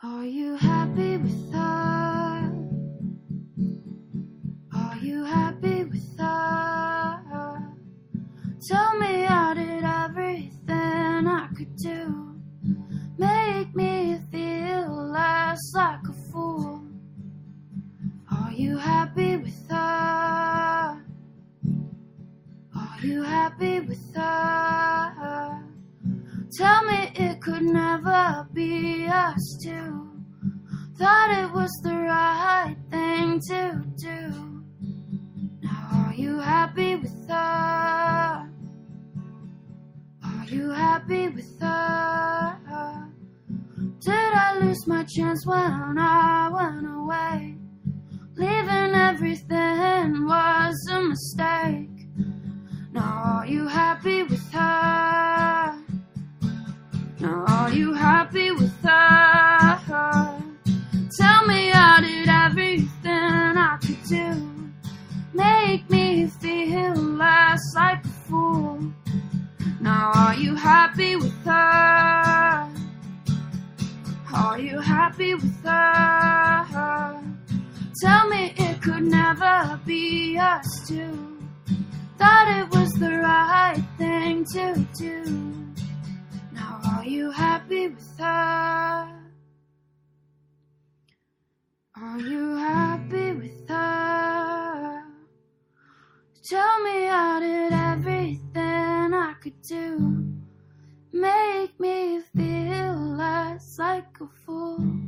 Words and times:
Are 0.00 0.24
you 0.24 0.54
happy 0.54 1.16
with 1.16 1.52
her? 1.52 2.52
Are 4.72 4.96
you 5.02 5.24
happy 5.24 5.82
with 5.82 6.18
her? 6.20 7.74
Tell 8.68 8.96
me 9.00 9.26
I 9.26 9.54
did 9.54 9.82
everything 9.82 11.26
I 11.26 11.48
could 11.56 11.74
do. 11.74 12.36
Make 13.18 13.74
me 13.74 14.20
feel 14.30 15.10
less 15.10 15.74
like 15.74 16.06
a 16.08 16.12
fool. 16.30 16.84
Are 18.30 18.52
you 18.52 18.78
happy 18.78 19.36
with 19.38 19.68
her? 19.68 21.04
Are 22.76 23.00
you 23.02 23.24
happy 23.24 23.80
with 23.80 24.14
her? 24.14 25.64
Tell 26.58 26.84
me 26.84 27.10
it 27.14 27.40
could 27.40 27.62
never 27.62 28.48
be 28.52 29.06
us 29.06 29.58
two. 29.62 29.87
Thought 30.98 31.30
it 31.30 31.52
was 31.54 31.70
the 31.84 31.94
right 31.94 32.76
thing 32.90 33.40
to 33.48 33.84
do. 33.98 34.64
Now 35.62 35.88
are 35.92 36.12
you 36.12 36.40
happy 36.40 36.96
with 36.96 37.28
her? 37.28 38.50
Are 40.24 40.44
you 40.48 40.70
happy 40.70 41.28
with 41.28 41.60
her? 41.60 43.08
Did 44.00 44.12
I 44.12 44.58
lose 44.58 44.88
my 44.88 45.04
chance 45.04 45.46
when 45.46 45.98
I 45.98 46.50
went 46.52 46.88
away? 46.88 47.54
Leaving 48.34 48.94
everything 48.96 50.26
was 50.26 50.74
a 50.90 51.00
mistake. 51.00 52.08
Now 52.92 53.22
are 53.36 53.46
you 53.46 53.68
happy 53.68 54.24
with 54.24 54.52
her? 54.52 55.78
Now 57.20 57.44
are 57.46 57.70
you 57.70 57.92
happy 57.92 58.47
I 63.78 63.86
could 63.86 64.02
do. 64.08 64.50
Make 65.34 65.88
me 65.88 66.26
feel 66.26 66.94
less 66.94 67.60
like 67.76 68.04
a 68.04 68.08
fool. 68.08 68.92
Now 69.80 70.10
are 70.14 70.34
you 70.34 70.56
happy 70.56 71.14
with 71.14 71.44
her? 71.44 72.68
Are 74.34 74.58
you 74.58 74.80
happy 74.80 75.34
with 75.34 75.64
her? 75.64 77.22
Tell 78.02 78.28
me 78.28 78.52
it 78.56 78.82
could 78.82 79.04
never 79.04 79.80
be 79.86 80.36
us 80.36 80.88
two. 80.88 81.38
Thought 82.18 82.48
it 82.58 82.76
was 82.76 82.90
the 82.94 83.10
right 83.10 83.82
thing 83.96 84.44
to 84.54 84.86
do. 84.98 85.22
Now 86.52 86.80
are 86.84 87.04
you 87.04 87.30
happy 87.30 87.88
with 87.88 88.18
her? 88.18 89.18
Are 92.00 92.20
you 92.20 92.57
Tell 96.42 96.82
me 96.82 97.08
I 97.08 97.40
did 97.40 97.72
everything 97.72 99.12
I 99.12 99.34
could 99.42 99.60
do. 99.62 100.24
Make 101.12 101.78
me 101.80 102.20
feel 102.34 102.94
less 102.94 103.78
like 103.78 104.20
a 104.20 104.28
fool. 104.46 105.07